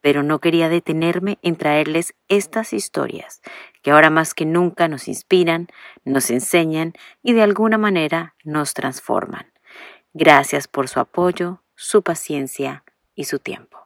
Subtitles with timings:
[0.00, 3.42] pero no quería detenerme en traerles estas historias
[3.82, 5.68] que ahora más que nunca nos inspiran,
[6.04, 9.46] nos enseñan y de alguna manera nos transforman.
[10.12, 13.78] Gracias por su apoyo, su paciencia y su tiempo.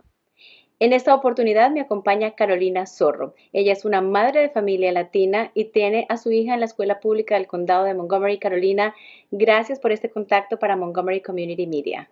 [0.80, 3.34] En esta oportunidad me acompaña Carolina Zorro.
[3.52, 6.98] Ella es una madre de familia latina y tiene a su hija en la escuela
[6.98, 8.38] pública del condado de Montgomery.
[8.38, 8.94] Carolina,
[9.30, 12.10] gracias por este contacto para Montgomery Community Media.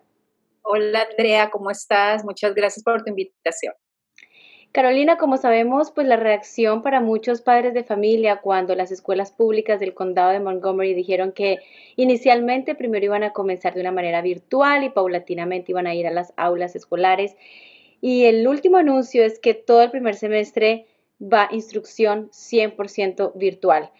[0.61, 2.23] Hola Andrea, ¿cómo estás?
[2.23, 3.73] Muchas gracias por tu invitación.
[4.73, 9.79] Carolina, como sabemos, pues la reacción para muchos padres de familia cuando las escuelas públicas
[9.79, 11.59] del condado de Montgomery dijeron que
[11.95, 16.11] inicialmente primero iban a comenzar de una manera virtual y paulatinamente iban a ir a
[16.11, 17.35] las aulas escolares.
[18.01, 20.87] Y el último anuncio es que todo el primer semestre
[21.21, 23.91] va instrucción 100% virtual.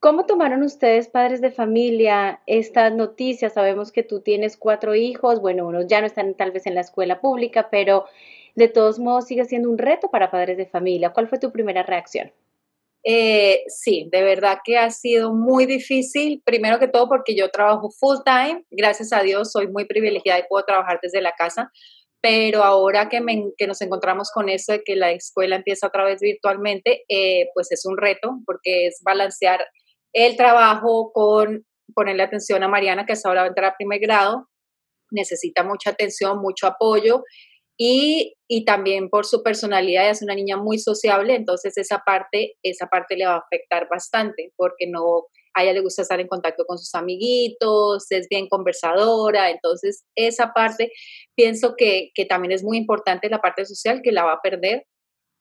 [0.00, 3.54] ¿Cómo tomaron ustedes, padres de familia, estas noticias?
[3.54, 6.80] Sabemos que tú tienes cuatro hijos, bueno, unos ya no están tal vez en la
[6.80, 8.06] escuela pública, pero
[8.54, 11.10] de todos modos sigue siendo un reto para padres de familia.
[11.10, 12.32] ¿Cuál fue tu primera reacción?
[13.06, 17.90] Eh, sí, de verdad que ha sido muy difícil, primero que todo porque yo trabajo
[17.90, 21.70] full time, gracias a Dios soy muy privilegiada y puedo trabajar desde la casa,
[22.22, 23.20] pero ahora que,
[23.66, 27.84] nos encontramos con eso de que la escuela empieza otra vez virtualmente, eh, pues es
[27.84, 29.66] un reto porque es balancear
[30.14, 34.00] el trabajo con ponerle atención a Mariana, que hasta ahora va a entrar a primer
[34.00, 34.48] grado,
[35.10, 37.22] necesita mucha atención, mucho apoyo
[37.76, 42.86] y, y, también por su personalidad, es una niña muy sociable, entonces esa parte, esa
[42.86, 46.64] parte le va a afectar bastante, porque no, a ella le gusta estar en contacto
[46.66, 50.92] con sus amiguitos, es bien conversadora, entonces esa parte
[51.34, 54.84] pienso que, que también es muy importante la parte social que la va a perder,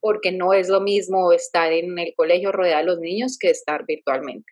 [0.01, 3.85] porque no es lo mismo estar en el colegio rodeada de los niños que estar
[3.87, 4.51] virtualmente.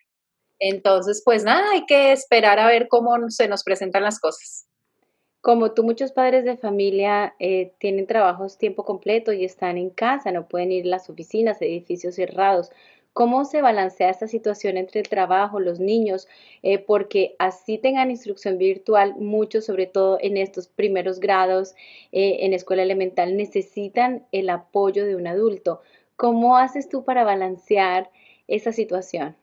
[0.58, 4.66] Entonces, pues nada, hay que esperar a ver cómo se nos presentan las cosas.
[5.42, 10.30] Como tú, muchos padres de familia eh, tienen trabajos tiempo completo y están en casa,
[10.30, 12.70] no pueden ir a las oficinas, edificios cerrados.
[13.12, 16.28] ¿Cómo se balancea esta situación entre el trabajo, los niños?
[16.62, 21.74] Eh, porque así tengan instrucción virtual, muchos, sobre todo en estos primeros grados
[22.12, 25.82] eh, en escuela elemental, necesitan el apoyo de un adulto.
[26.14, 28.10] ¿Cómo haces tú para balancear
[28.46, 29.34] esa situación?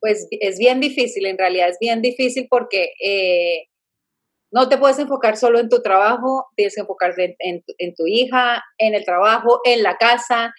[0.00, 2.92] Pues es bien difícil, en realidad es bien difícil porque
[4.50, 8.94] no te puedes enfocar solo en tu trabajo, tienes que enfocarte en, tu hija, en
[8.94, 10.54] el trabajo, en la casa.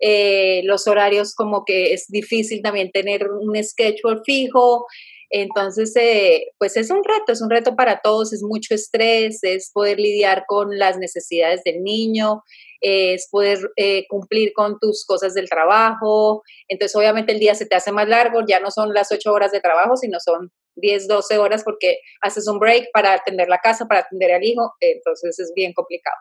[0.00, 4.86] Eh, los horarios como que es difícil también tener un schedule fijo.
[5.30, 9.70] Entonces, eh, pues es un reto, es un reto para todos, es mucho estrés, es
[9.72, 12.42] poder lidiar con las necesidades del niño,
[12.80, 16.42] es poder eh, cumplir con tus cosas del trabajo.
[16.66, 19.52] Entonces, obviamente el día se te hace más largo, ya no son las ocho horas
[19.52, 20.50] de trabajo, sino son
[20.80, 24.72] 10, 12 horas porque haces un break para atender la casa, para atender al hijo,
[24.80, 26.16] entonces es bien complicado.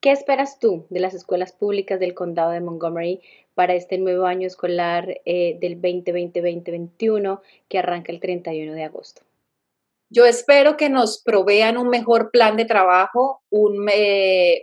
[0.00, 3.20] ¿Qué esperas tú de las escuelas públicas del condado de Montgomery
[3.54, 9.22] para este nuevo año escolar eh, del 2020-2021 que arranca el 31 de agosto?
[10.10, 13.86] Yo espero que nos provean un mejor plan de trabajo, un,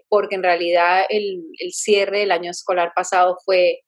[0.09, 3.79] porque en realidad el, cierre del año escolar pasado fue,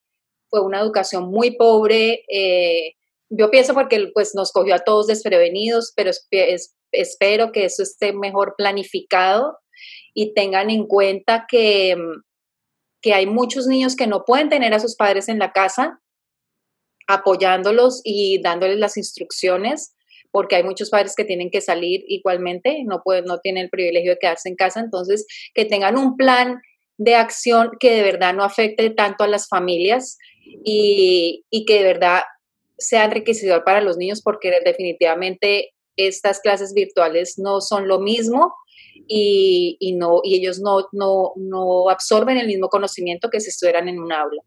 [0.50, 2.24] fue una educación muy pobre.
[2.30, 2.96] Eh,
[3.32, 6.12] yo pienso porque pues nos cogió a todos desprevenidos, pero
[6.92, 9.58] espero que eso esté mejor planificado
[10.14, 11.96] y tengan en cuenta que,
[13.02, 16.02] que hay muchos niños que no pueden tener a sus padres en la casa
[17.08, 19.96] apoyándolos y dándoles las instrucciones,
[20.32, 24.12] porque hay muchos padres que tienen que salir igualmente, no pueden, no tienen el privilegio
[24.12, 26.62] de quedarse en casa, entonces que tengan un plan
[26.98, 30.18] de acción que de verdad no afecte tanto a las familias
[30.64, 32.22] y, y que de verdad
[32.82, 38.54] sea enriquecedor para los niños porque definitivamente estas clases virtuales no son lo mismo
[39.08, 44.00] y, no, y ellos no, no, no absorben el mismo conocimiento que si estuvieran en
[44.00, 44.42] un aula.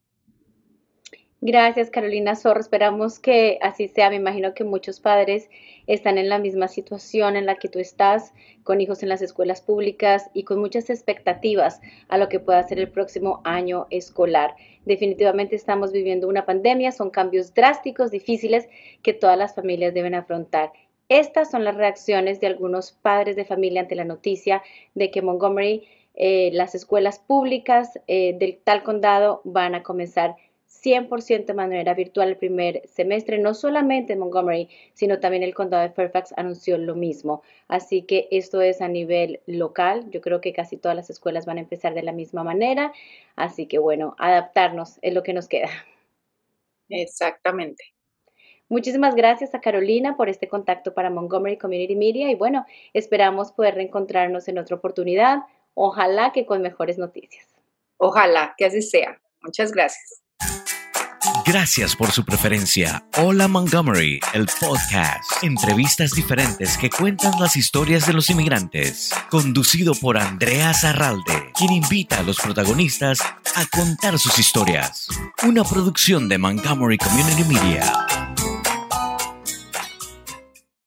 [1.47, 2.59] Gracias, Carolina Zorro.
[2.59, 4.09] Esperamos que así sea.
[4.09, 5.51] Me imagino que muchos padres
[5.87, 8.33] están en la misma situación en la que tú estás,
[8.63, 12.79] con hijos en las escuelas públicas y con muchas expectativas a lo que pueda ser
[12.79, 14.57] el próximo año escolar.
[14.87, 18.67] Definitivamente estamos viviendo una pandemia, son cambios drásticos, difíciles
[19.03, 20.73] que todas las familias deben afrontar.
[21.11, 24.63] Estas son las reacciones de algunos padres de familia ante la noticia
[24.95, 30.37] de que Montgomery eh, las escuelas públicas eh, del tal condado van a comenzar
[30.83, 35.91] 100% de manera virtual el primer semestre, no solamente Montgomery, sino también el condado de
[35.91, 37.43] Fairfax anunció lo mismo.
[37.69, 40.11] Así que esto es a nivel local.
[40.11, 42.93] Yo creo que casi todas las escuelas van a empezar de la misma manera.
[43.37, 45.71] Así que bueno, adaptarnos es lo que nos queda.
[46.89, 47.85] Exactamente.
[48.69, 53.75] Muchísimas gracias a Carolina por este contacto para Montgomery Community Media y bueno, esperamos poder
[53.75, 55.41] reencontrarnos en otra oportunidad.
[55.75, 57.55] Ojalá que con mejores noticias.
[57.99, 59.21] Ojalá que así sea.
[59.43, 60.24] Muchas gracias.
[61.47, 63.05] Gracias por su preferencia.
[63.19, 65.43] Hola Montgomery, el podcast.
[65.43, 69.11] Entrevistas diferentes que cuentan las historias de los inmigrantes.
[69.31, 75.07] Conducido por Andrea Zarralde, quien invita a los protagonistas a contar sus historias.
[75.43, 78.24] Una producción de Montgomery Community Media.